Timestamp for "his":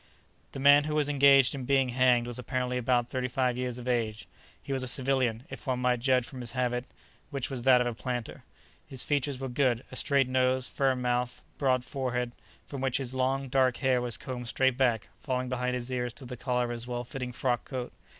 6.41-6.53, 8.87-9.03, 12.97-13.13, 15.75-15.91, 16.71-16.87